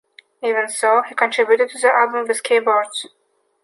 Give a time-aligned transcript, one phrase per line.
[0.41, 3.05] Even so, he contributed to the album with keyboards.